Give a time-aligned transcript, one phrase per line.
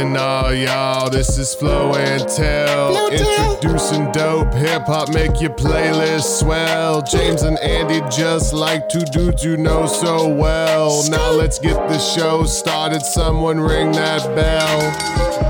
[0.00, 2.94] Listen, all y'all, this is Flow and Tell.
[2.94, 3.54] Flow Tell.
[3.56, 7.02] Introducing dope hip hop, make your playlist swell.
[7.02, 11.02] James and Andy just like two dudes you know so well.
[11.10, 13.02] Now let's get the show started.
[13.02, 15.49] Someone ring that bell.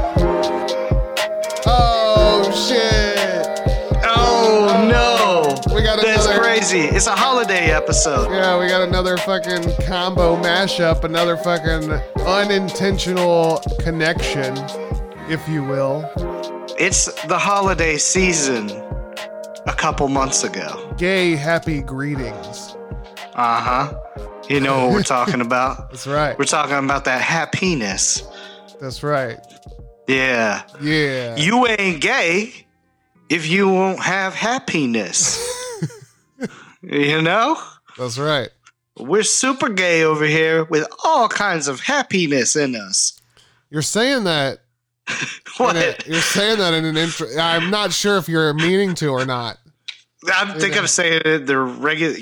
[6.62, 8.30] It's a holiday episode.
[8.30, 11.90] Yeah, we got another fucking combo mashup, another fucking
[12.26, 14.54] unintentional connection,
[15.30, 16.04] if you will.
[16.78, 18.68] It's the holiday season
[19.66, 20.94] a couple months ago.
[20.98, 22.76] Gay happy greetings.
[23.32, 23.98] Uh huh.
[24.50, 25.88] You know what we're talking about?
[25.90, 26.38] That's right.
[26.38, 28.22] We're talking about that happiness.
[28.78, 29.38] That's right.
[30.06, 30.64] Yeah.
[30.78, 31.36] Yeah.
[31.36, 32.52] You ain't gay
[33.30, 35.56] if you won't have happiness.
[36.82, 37.60] you know?
[37.98, 38.48] That's right.
[38.98, 43.20] We're super gay over here with all kinds of happiness in us.
[43.70, 44.60] You're saying that.
[45.56, 45.76] What?
[45.76, 47.26] a- you're saying that in an intro.
[47.38, 49.58] I'm not sure if you're meaning to or not.
[50.32, 52.14] I think I'm saying it the regular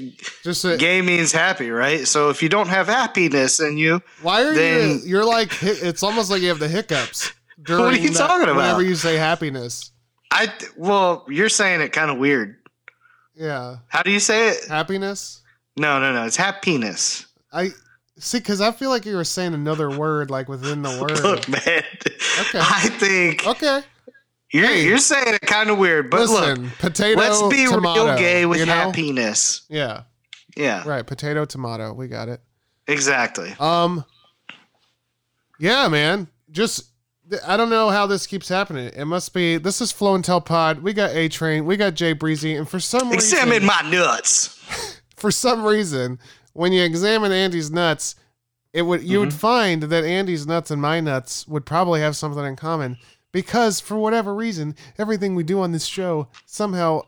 [0.42, 2.06] Just a, gay means happy, right?
[2.06, 4.54] So if you don't have happiness in you, why are you?
[4.58, 5.52] then- You're like.
[5.62, 7.32] It's almost like you have the hiccups.
[7.62, 8.56] During What are you that- talking about?
[8.56, 9.92] Whenever you say happiness.
[10.32, 12.56] I well, you're saying it kind of weird.
[13.38, 13.76] Yeah.
[13.88, 14.64] How do you say it?
[14.68, 15.42] Happiness.
[15.76, 16.24] No, no, no.
[16.24, 17.26] It's happiness.
[17.52, 17.70] I
[18.18, 21.22] see because I feel like you were saying another word like within the word.
[21.22, 21.62] Look, man.
[22.40, 22.58] Okay.
[22.60, 23.82] I think Okay.
[24.52, 24.84] you're Hey.
[24.86, 27.18] you're saying it kind of weird, but Listen, look, potato.
[27.20, 28.72] let's be tomato, real gay with you know?
[28.72, 29.62] happiness.
[29.68, 30.02] Yeah.
[30.56, 31.06] Yeah, Right.
[31.06, 31.92] Potato, tomato.
[31.92, 32.40] We got it.
[32.88, 33.54] exactly.
[33.60, 34.04] Um.
[35.60, 36.26] Yeah, man.
[36.50, 36.86] Just
[37.46, 38.90] I don't know how this keeps happening.
[38.96, 40.80] It must be this is Flow and Tell Pod.
[40.82, 41.64] We got A Train.
[41.66, 45.00] We got Jay Breezy, and for some reason, Examine my nuts.
[45.16, 46.18] for some reason,
[46.54, 48.14] when you examine Andy's nuts,
[48.72, 49.20] it would you Mm-hmm.
[49.20, 52.96] would find that Andy's nuts and my nuts would probably have something in common
[53.32, 57.02] because for whatever reason, everything we do on this show somehow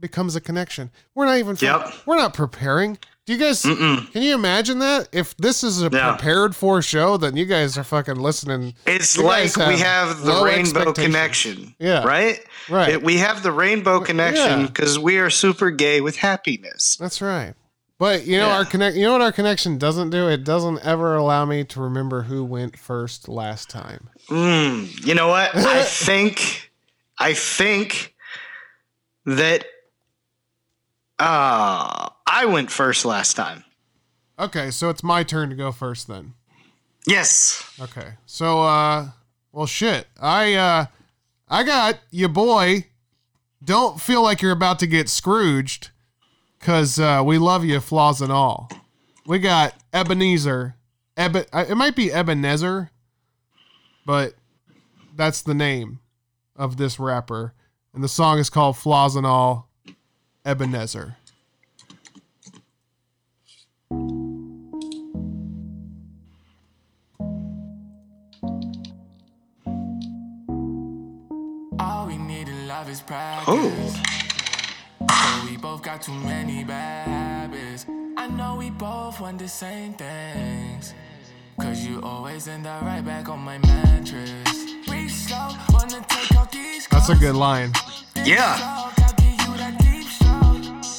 [0.00, 0.90] becomes a connection.
[1.14, 1.92] We're not even Yep.
[2.06, 2.98] we're not preparing.
[3.26, 4.12] Do you guys Mm-mm.
[4.12, 5.08] can you imagine that?
[5.10, 6.12] If this is a Yeah.
[6.16, 8.74] prepared for show, then you guys are fucking listening.
[8.86, 11.74] It's like guys we have have the rainbow connection.
[11.78, 12.04] Yeah.
[12.04, 12.44] Right?
[12.68, 12.90] Right.
[12.90, 14.66] It- we have the rainbow connection yeah.
[14.66, 16.96] because we are super gay with happiness.
[17.00, 17.54] That's right.
[17.98, 18.56] But you know Yeah.
[18.56, 18.96] our connect.
[18.96, 20.28] You know what our connection doesn't do?
[20.28, 24.10] It doesn't ever allow me to remember who went first last time.
[24.28, 25.54] Mm, you know what?
[25.56, 26.70] I think,
[27.18, 28.14] I think
[29.24, 29.64] that
[31.18, 33.64] uh, I went first last time.
[34.38, 36.34] Okay, so it's my turn to go first then.
[37.06, 37.62] Yes.
[37.80, 39.08] Okay, so uh,
[39.52, 40.06] well, shit.
[40.20, 40.86] I uh,
[41.48, 42.86] I got you, boy.
[43.62, 45.90] Don't feel like you're about to get Scrooged,
[46.60, 48.70] cause uh, we love you, flaws and all.
[49.26, 50.76] We got Ebenezer.
[51.16, 52.90] Ebe- uh, it might be Ebenezer,
[54.04, 54.34] but
[55.14, 56.00] that's the name
[56.56, 57.54] of this rapper,
[57.94, 59.70] and the song is called "Flaws and All."
[60.46, 61.16] Ebenezer.
[71.80, 73.46] All we need in life is practice.
[73.48, 74.02] Oh.
[75.00, 77.86] But we both got too many bad habits.
[78.18, 80.92] I know we both want the same things.
[81.58, 84.86] Cause you always end up right back on my mattress.
[84.86, 87.72] Breathe slow, wanna take out these That's a good line.
[88.26, 88.93] Yeah.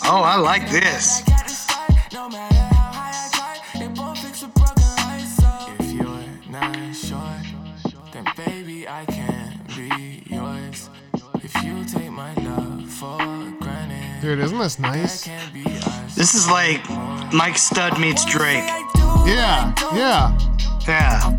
[0.07, 1.21] Oh, I like this.
[1.25, 5.21] I gotta start, no matter how high I try, it won't fix a broken heart.
[5.21, 7.41] So if you're not sure,
[8.11, 10.89] then baby I can't be yours.
[11.43, 13.17] If you take my love for
[13.59, 15.23] granted, Dude, isn't this nice?
[15.23, 16.15] can't be us.
[16.15, 16.87] This is like
[17.33, 18.63] Mike Stud meets Drake.
[19.25, 20.37] Yeah, yeah.
[20.87, 21.35] Yeah.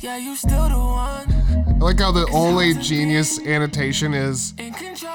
[0.00, 1.44] Yeah, you still the one.
[1.66, 4.54] I like how the only genius annotation is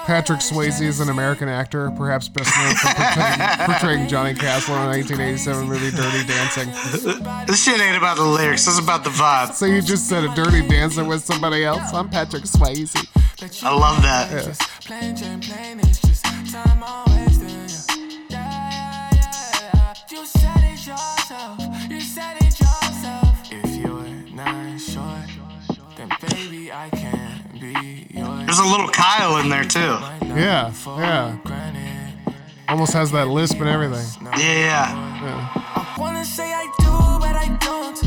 [0.05, 4.81] Patrick Swayze is an American actor, perhaps best known for portraying, portraying Johnny Castle in
[4.81, 6.69] the 1987 movie Dirty Dancing.
[7.47, 8.65] This shit ain't about the lyrics.
[8.65, 9.53] This is about the vibe.
[9.53, 11.93] So you just said a Dirty dancer with somebody else?
[11.93, 12.93] I'm Patrick Swayze.
[13.39, 14.31] But you I love that.
[14.31, 14.59] It's
[28.45, 29.79] There's a little Kyle in there too.
[29.79, 31.37] Yeah, yeah.
[32.69, 34.05] Almost has that lisp and everything.
[34.23, 35.23] Yeah, yeah.
[35.23, 35.49] Yeah.
[35.55, 37.99] I wanna say I do, but I don't.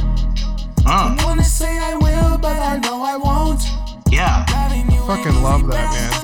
[0.85, 3.63] Uh, Wanna say I will, but I know I won't.
[4.11, 4.45] yeah.
[4.51, 6.22] Loving Fucking love that, man.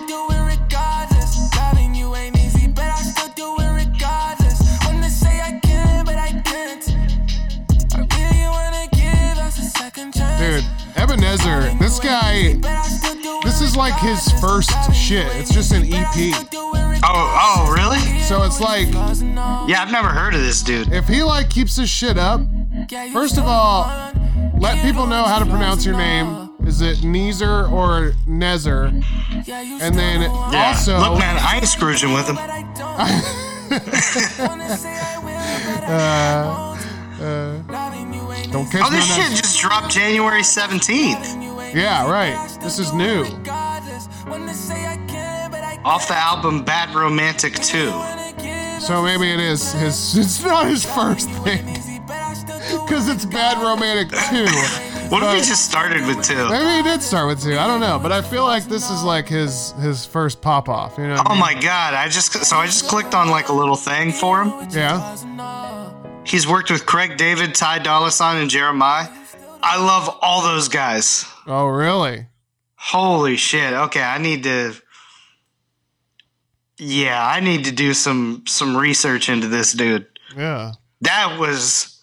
[12.09, 15.27] Guy, But I still do this is like his first shit.
[15.37, 16.35] It's just an EP.
[17.05, 18.01] Oh, oh, really?
[18.23, 18.89] So it's like,
[19.69, 20.93] Yeah, I've never heard of this dude.
[20.93, 22.41] if he like keeps his shit up,
[23.13, 23.87] first of all,
[24.59, 26.51] let people know how to pronounce your name.
[26.67, 28.89] Is it Nezer or Nezer?
[29.81, 30.67] And then Yeah.
[30.75, 32.39] also, Look, man, I ain't Scrooging with him.
[35.89, 36.77] Uh,
[37.21, 37.59] uh,
[38.51, 42.49] don't catch Oh, me this on shit just dropped January 17th Yeah, right.
[42.61, 43.25] This is new.
[45.85, 47.91] off the album Bad Romantic 2.
[48.81, 50.17] So maybe it is his.
[50.19, 51.65] It's not his first thing.
[52.87, 54.47] Because it's bad romantic too.
[55.11, 56.51] What if he just started with 2?
[56.51, 57.57] Maybe he did start with two.
[57.57, 60.99] I don't know, but I feel like this is like his his first pop off.
[60.99, 61.23] You know?
[61.25, 64.43] Oh my god, I just so I just clicked on like a little thing for
[64.43, 64.69] him.
[64.71, 65.17] Yeah.
[66.25, 69.09] He's worked with Craig David, Ty Dolla Sign, and Jeremiah.
[69.63, 71.25] I love all those guys.
[71.49, 72.27] Oh really?
[72.77, 73.73] Holy shit.
[73.73, 74.75] Okay, I need to
[76.79, 80.07] Yeah, I need to do some some research into this dude.
[80.37, 80.73] Yeah.
[81.01, 81.95] That was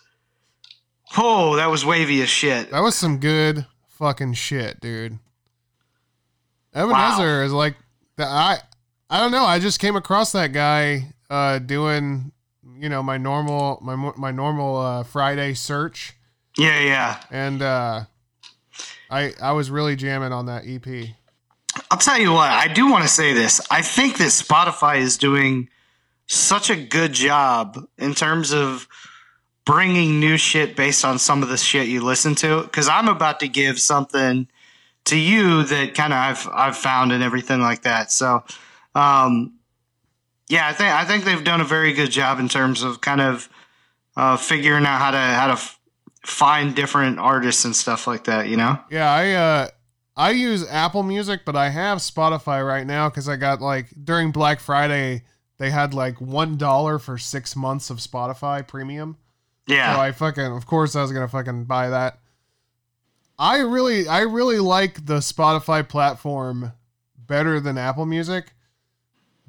[1.17, 2.71] Oh, that was wavy as shit.
[2.71, 5.19] That was some good fucking shit, dude.
[6.73, 7.75] Ebenezer is like
[8.17, 8.57] the I
[9.09, 9.45] I don't know.
[9.45, 12.31] I just came across that guy uh doing
[12.77, 16.13] you know my normal my my normal uh, Friday search,
[16.57, 17.21] Yeah, yeah.
[17.31, 18.03] and uh,
[19.09, 21.09] I I was really jamming on that EP.
[21.91, 23.61] I'll tell you what, I do want to say this.
[23.69, 25.69] I think that Spotify is doing
[26.27, 28.87] such a good job in terms of
[29.65, 32.61] bringing new shit based on some of the shit you listen to.
[32.63, 34.47] Because I'm about to give something
[35.05, 38.11] to you that kind of I've I've found and everything like that.
[38.11, 38.43] So,
[38.93, 39.55] um,
[40.47, 43.21] yeah, I think I think they've done a very good job in terms of kind
[43.21, 43.49] of
[44.15, 45.61] uh, figuring out how to how to
[46.25, 48.47] find different artists and stuff like that.
[48.47, 48.79] You know?
[48.89, 49.67] Yeah, I uh
[50.17, 54.31] I use Apple Music, but I have Spotify right now because I got like during
[54.31, 55.23] Black Friday
[55.57, 59.17] they had like one dollar for six months of Spotify Premium.
[59.67, 59.95] Yeah.
[59.95, 62.19] So I fucking, of course, I was gonna fucking buy that.
[63.37, 66.71] I really, I really like the Spotify platform
[67.17, 68.53] better than Apple Music,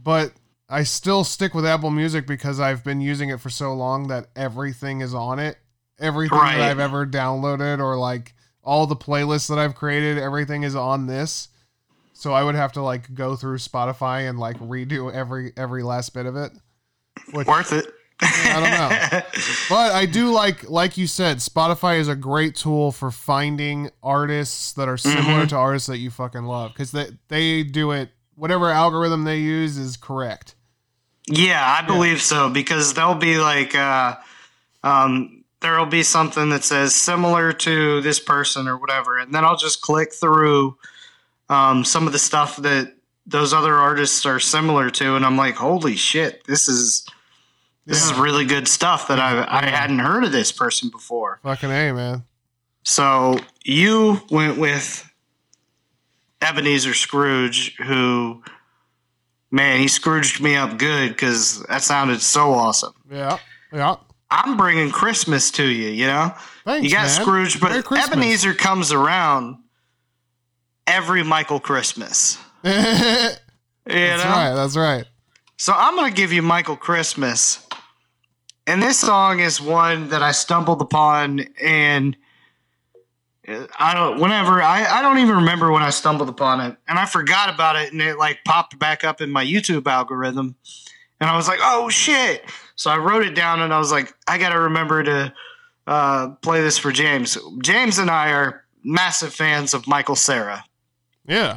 [0.02, 0.32] but
[0.69, 4.26] I still stick with Apple Music because I've been using it for so long that
[4.34, 5.59] everything is on it.
[5.99, 6.59] Everything Right.
[6.59, 11.07] that I've ever downloaded or like all the playlists that I've created, everything is on
[11.07, 11.49] this.
[12.12, 16.15] So I would have to like go through Spotify and like redo every every last
[16.15, 16.53] bit of it.
[17.33, 17.87] Which Worth it.
[18.21, 19.21] I don't know.
[19.69, 24.73] But I do like, like you said, Spotify is a great tool for finding artists
[24.75, 25.47] that are similar Mm-hmm.
[25.49, 28.11] to artists that you fucking love because they they do it.
[28.35, 30.55] Whatever algorithm they use is correct.
[31.29, 34.17] Yeah, I believe so because they'll be like uh
[34.83, 35.36] um
[35.66, 39.80] there'll be something that says similar to this person or whatever and then I'll just
[39.82, 40.78] click through
[41.49, 42.92] um some of the stuff that
[43.26, 47.04] those other artists are similar to and I'm like, "Holy shit, this is
[47.85, 51.70] this is really good stuff that I I hadn't heard of this person before." Fucking
[51.70, 52.25] a man.
[52.85, 55.11] So, you went with
[56.40, 58.42] Ebenezer Scrooge who
[59.50, 62.94] man, he scrooged me up good cuz that sounded so awesome.
[63.11, 63.38] Yeah,
[63.73, 63.96] yeah.
[64.30, 66.35] I'm bringing Christmas to you, you know?
[66.64, 67.09] Thanks, you got man.
[67.09, 69.59] Scrooge, but Ebenezer comes around
[70.87, 72.38] every Michael Christmas.
[72.62, 73.40] that's
[73.87, 73.95] know?
[73.95, 74.54] right.
[74.54, 75.04] That's right.
[75.56, 77.66] So I'm going to give you Michael Christmas.
[78.66, 82.16] And this song is one that I stumbled upon and
[83.47, 86.99] uh, I don't whenever I, I don't even remember when I stumbled upon it and
[86.99, 90.56] I forgot about it and it like popped back up in my YouTube algorithm
[91.21, 92.45] And I was like, oh shit.
[92.76, 95.33] So I wrote it down and I was like, I got to remember to
[95.87, 97.37] uh, play this for James.
[97.62, 100.64] James and I are massive fans of Michael Cera,
[101.26, 101.56] Yeah.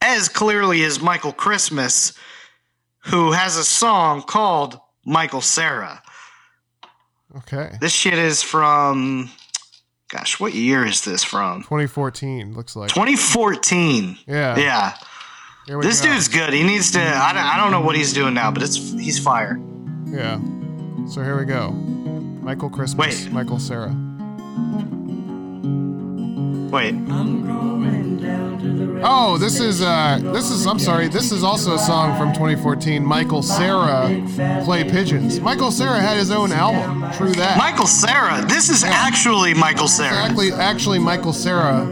[0.00, 2.12] as clearly as Michael Christmas,
[3.06, 6.02] who has a song called Michael Cera.
[7.38, 7.76] Okay.
[7.80, 9.30] This shit is from,
[10.10, 11.62] gosh, what year is this from?
[11.62, 12.90] 2014 looks like.
[12.90, 14.18] 2014.
[14.26, 14.56] Yeah.
[14.58, 14.92] Yeah.
[15.80, 16.08] This go.
[16.12, 16.52] dude's good.
[16.52, 17.00] He needs to.
[17.00, 19.58] I don't, I don't know what he's doing now, but it's he's fire.
[20.12, 20.38] Yeah.
[21.08, 21.70] So here we go.
[21.70, 23.24] Michael Christmas.
[23.24, 23.32] Wait.
[23.32, 23.94] Michael Cera.
[26.70, 26.94] Wait,
[29.04, 33.04] Oh, this is uh this is I'm sorry, this is also a song from 2014.
[33.04, 34.24] Michael Cera
[34.64, 35.40] Clay Pigeons.
[35.40, 37.10] Michael Cera had his own album.
[37.12, 37.58] True that.
[37.58, 38.44] Michael Cera.
[38.46, 40.14] This is actually Michael Cera.
[40.14, 41.84] Actually actually Michael Cera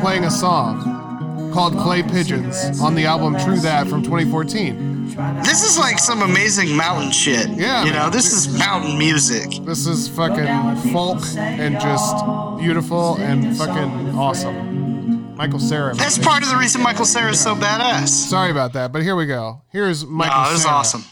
[0.00, 4.95] playing a song called Clay Pigeons on the album True That from 2014.
[5.44, 7.48] This is like some amazing mountain shit.
[7.48, 8.12] Yeah, you know, man.
[8.12, 9.48] this is mountain music.
[9.64, 10.46] This is fucking
[10.92, 12.16] folk and just
[12.58, 15.34] beautiful and fucking awesome.
[15.36, 15.94] Michael Cera.
[15.94, 16.26] That's man.
[16.26, 18.08] part of the reason Michael Cera is so badass.
[18.08, 19.62] Sorry about that, but here we go.
[19.72, 21.04] Here's Michael No, this is Cera awesome.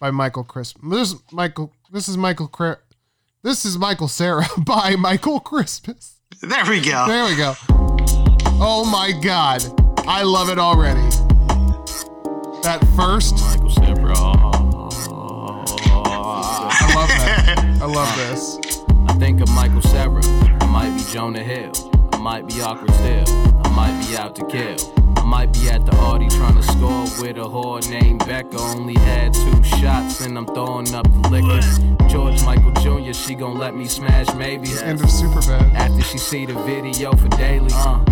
[0.00, 0.82] by Michael Christmas.
[0.90, 1.72] This is Michael.
[1.92, 2.46] This is Michael.
[2.48, 2.78] Cra-
[3.42, 6.20] This is Michael Cera by Michael Christmas.
[6.42, 7.06] There we go.
[7.08, 7.54] There we go.
[8.60, 9.62] Oh my God,
[10.06, 11.00] I love it already.
[12.68, 14.12] That first, Michael Cera.
[14.14, 14.52] I
[16.94, 17.78] love that.
[17.80, 18.58] I love this.
[19.08, 20.20] I think of Michael Cera.
[20.60, 21.72] I might be Jonah Hill.
[22.12, 23.24] I might be awkward still.
[23.64, 24.76] I might be out to kill.
[25.16, 28.58] I might be at the Audi trying to score with a whore named Becca.
[28.58, 31.62] Only had two shots and I'm throwing up the liquor.
[32.10, 34.68] George Michael Jr., she gon' let me smash maybe.
[34.82, 35.72] End of Superbad.
[35.72, 37.70] After she see the video for daily.
[37.72, 38.04] Uh,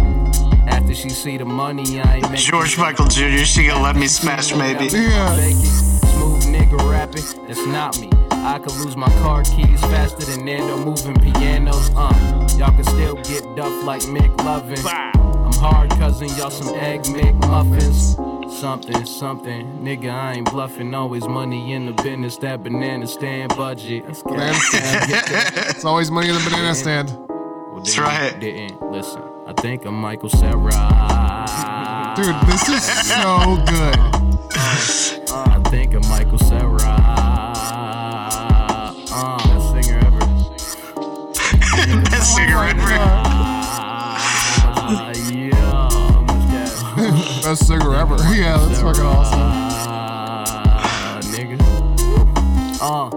[0.69, 3.45] after she see the money, I ain't making George Michael Jr.
[3.45, 4.87] She gonna let me smash maybe.
[4.87, 5.37] Yeah.
[5.37, 5.55] Fake.
[5.55, 8.11] Smooth nigga rapping, that's not me.
[8.31, 11.91] I could lose my car keys faster than Nando moving pianos.
[11.97, 14.85] Uh, y'all can still get duff like McLovin.
[15.17, 18.25] I'm hard cousin, y'all some egg McMuffins.
[18.53, 20.95] Something, something, nigga, I ain't bluffing.
[20.95, 24.05] Always money in the business, that banana stand budget.
[24.25, 25.11] Banana stand.
[25.77, 27.11] It's always money in the banana stand.
[27.11, 28.39] Well, That's right.
[28.39, 29.23] Didn't listen.
[29.49, 30.73] I think I'm Michael Cera.
[32.17, 33.97] Dude, this is so good.
[35.31, 36.97] I think I'm Michael Cera.
[39.13, 40.19] Uh, best singer ever.
[42.11, 42.81] Best singer ever.
[44.89, 45.89] Ah, yeah.
[47.43, 48.17] Best singer ever.
[48.35, 49.41] Yeah, that's fucking awesome.
[51.33, 51.57] Nigga.
[52.83, 53.11] Uh,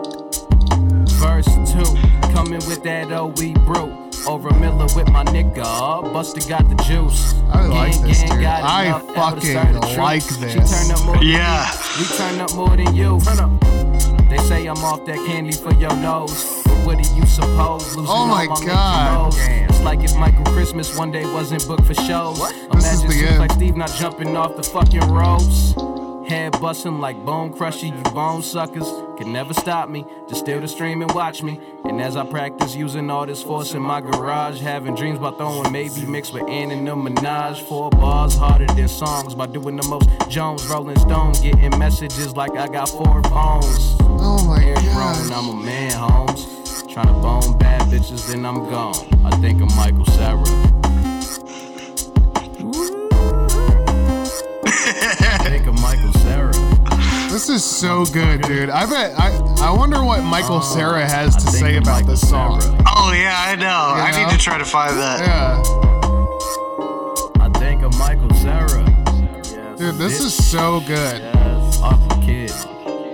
[1.18, 1.90] verse two,
[2.34, 4.09] coming with that OE brew.
[4.30, 5.64] Over Miller with my nigga,
[6.14, 7.34] Buster got the juice.
[7.52, 8.46] I like Gang, this, gang, dude.
[8.46, 10.92] I enough L to fucking serve the like She this.
[10.92, 11.66] up more Yeah.
[11.98, 12.04] me.
[12.04, 13.20] We turn up more than you.
[14.30, 16.62] They say I'm off that candy for your nose.
[16.64, 17.96] But what do you suppose?
[17.96, 18.66] Losing Oh my God.
[18.68, 19.38] Mouse.
[19.40, 22.38] It's like if Michael Christmas one day wasn't booked for shows.
[22.38, 23.52] This is Imagine the Suplex end.
[23.54, 25.74] Steve not jumping off the fucking ropes.
[26.30, 28.88] Head busting like bone crusher, you bone suckers.
[29.18, 30.06] Can never stop me.
[30.28, 31.60] Just steal the stream and watch me.
[31.86, 35.72] And as I practice using all this force in my garage, having dreams about throwing
[35.72, 37.68] maybe mixed with Ann and the Minaj.
[37.68, 42.52] Four bars harder than songs by doing the most Jones, Rolling Stone, getting messages like
[42.52, 43.98] I got four phones.
[44.02, 45.32] Oh my Air god.
[45.32, 46.46] I'm a man, Holmes.
[46.94, 48.94] Trying to bone bad bitches, then I'm gone.
[49.26, 50.79] I think I'm Michael Cera.
[57.50, 58.70] This is so good, dude.
[58.70, 59.30] I bet I
[59.60, 62.62] I wonder what Michael oh, Cera has to say about Michael this song.
[62.62, 62.78] Cera.
[62.86, 63.66] Oh yeah, I know.
[63.66, 64.28] I know?
[64.28, 65.20] need to try to find that.
[65.22, 65.58] Yeah.
[67.44, 68.86] I think of Michael Cera.
[69.42, 70.26] Yes, Dude, this bitch.
[70.28, 71.22] is so good.
[71.24, 72.52] Yes, awkward kid.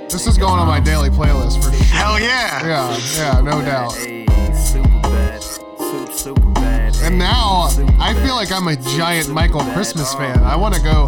[0.10, 1.86] This is going on my daily playlist for sure.
[1.98, 2.68] Hell yeah.
[2.68, 3.96] Yeah, yeah, no doubt.
[3.96, 5.42] Hey, super bad.
[5.42, 6.94] Super, super bad.
[7.04, 9.76] And now super I feel like I'm a giant Super Michael bad.
[9.76, 10.18] Christmas Oh.
[10.18, 10.40] fan.
[10.44, 11.08] I want to go.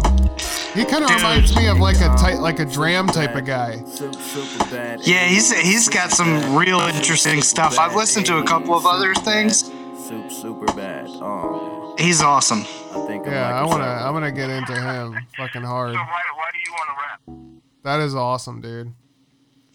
[0.78, 3.82] He kind of reminds me of like a type, like a Dram type of guy.
[3.84, 5.00] Super, super bad.
[5.04, 7.80] Yeah, he's he's got some real interesting stuff.
[7.80, 9.64] I've listened to a couple of other things.
[10.06, 11.08] Super, super bad.
[11.08, 12.60] Um, He's awesome.
[12.60, 15.94] I think of Yeah, I wanna, I'm gonna get into him fucking hard.
[15.94, 17.62] why, why do you want to rap?
[17.82, 18.92] That is awesome, dude.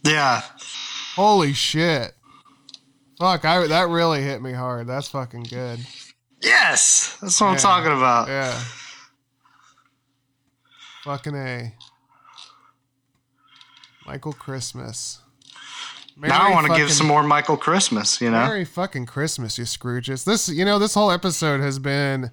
[0.06, 0.42] Yeah.
[1.16, 2.14] Holy shit.
[3.20, 4.88] Fuck, I that really hit me hard.
[4.88, 5.80] That's fucking good.
[6.42, 8.30] Yes, that's what I'm talking about.
[8.30, 8.58] Yeah.
[11.04, 11.74] Fucking A.
[14.06, 15.20] Michael Christmas.
[16.18, 18.20] now I want to give some more Michael Christmas.
[18.22, 18.46] You know.
[18.46, 20.26] Merry fucking Christmas, you Scrooges.
[20.26, 22.32] This, you know, this whole episode has been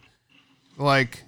[0.76, 1.24] like,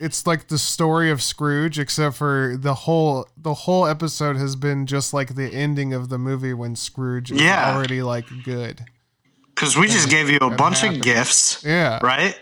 [0.00, 4.86] it's like the story of Scrooge, except for the whole the whole episode has been
[4.86, 7.74] just like the ending of the movie when Scrooge is Yeah.
[7.74, 8.84] already like good.
[9.54, 10.96] Because we just gave you a bunch happy.
[10.96, 12.00] of gifts, Yeah.
[12.02, 12.38] right?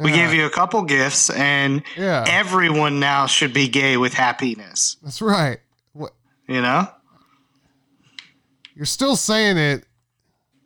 [0.00, 0.16] We Yeah.
[0.16, 2.24] gave you a couple gifts, and Yeah.
[2.26, 4.96] everyone now should be gay with happiness.
[5.02, 5.58] That's right.
[5.92, 6.12] What
[6.48, 6.88] You know?
[8.74, 9.84] you're still saying it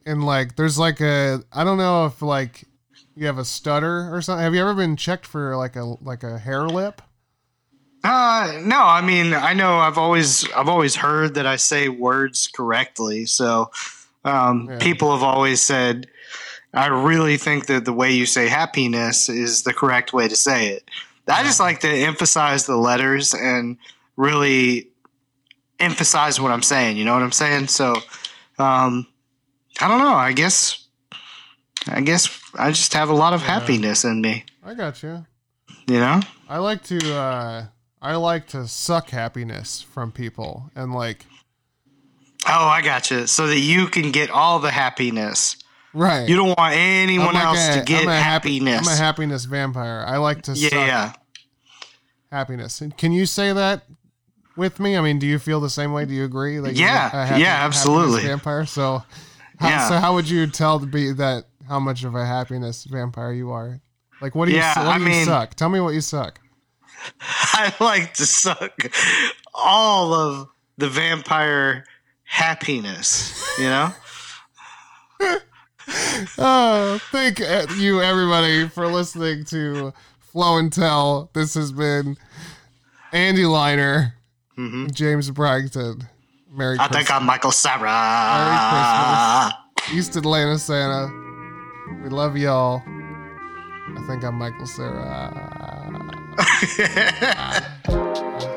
[0.06, 2.64] and like there's like a I don't know if like
[3.16, 4.42] you have a stutter or something.
[4.42, 7.00] Have you ever been checked for like a like a hair lip?
[8.02, 12.48] Uh, no, I mean, I know I've always I've always heard that I say words
[12.54, 13.24] correctly.
[13.24, 13.70] So,
[14.24, 14.78] um, Yeah.
[14.78, 16.06] people have always said,
[16.74, 20.68] I really think that the way you say happiness is the correct way to say
[20.68, 20.90] it.
[21.28, 23.78] I just like to emphasize the letters and
[24.16, 24.88] really
[25.80, 26.96] emphasize what I'm saying.
[26.96, 27.68] You know what I'm saying?
[27.68, 27.94] So,
[28.58, 29.06] um,
[29.80, 30.14] I don't know.
[30.14, 30.86] I guess,
[31.86, 32.28] I guess
[32.58, 34.44] I just have a lot of happiness in me.
[34.64, 35.24] I got you.
[35.86, 36.20] You know?
[36.48, 37.66] I like to uh
[38.00, 41.26] I like to suck happiness from people and like
[42.46, 43.26] Oh, I got you.
[43.26, 45.56] So that you can get all the happiness.
[45.94, 46.28] Right.
[46.28, 48.86] You don't want anyone like else a- to get I'm a happy- happiness.
[48.88, 50.04] I'm a happiness vampire.
[50.06, 51.12] I like to yeah, suck yeah.
[52.30, 52.82] happiness.
[52.98, 53.84] Can you say that
[54.56, 54.96] with me?
[54.96, 56.04] I mean, do you feel the same way?
[56.04, 56.60] Do you agree?
[56.60, 58.22] Like Yeah, a happy- yeah, absolutely.
[58.22, 58.66] Vampire.
[58.66, 59.02] So,
[59.58, 59.88] how, Yeah.
[59.88, 63.50] so how would you tell to be that how much of a happiness vampire you
[63.52, 63.80] are?
[64.20, 64.58] Like, what do you?
[64.58, 65.54] Yeah, what I do you mean- suck?
[65.54, 66.40] Tell me what you suck.
[67.20, 68.72] I like to suck
[69.54, 70.48] all of
[70.78, 71.84] the vampire
[72.24, 73.46] happiness.
[73.58, 73.92] You know?
[76.38, 77.40] Oh, thank
[77.78, 81.30] you everybody for listening to Flow and Tell.
[81.34, 82.16] This has been
[83.12, 84.14] Andy Liner,
[84.92, 86.08] James Bragton.
[86.50, 86.82] Merry Mm-hmm.
[86.82, 87.08] I Christmas.
[87.08, 89.52] think I'm Michael Cera.
[89.92, 91.12] East Atlanta Santa.
[92.02, 92.82] We love y'all.
[92.86, 95.32] I think I'm Michael Cera.